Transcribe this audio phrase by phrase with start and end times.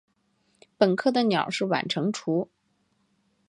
[0.79, 2.49] 本科的鸟是晚成雏。